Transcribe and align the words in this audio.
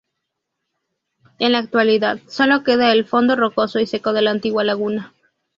En 1.37 1.51
la 1.51 1.59
actualidad, 1.59 2.19
sólo 2.25 2.63
queda 2.63 2.91
el 2.91 3.05
fondo 3.05 3.35
rocoso 3.35 3.79
y 3.79 3.85
seco 3.85 4.13
de 4.13 4.23
la 4.23 4.31
antigua 4.31 4.63
laguna. 4.63 5.13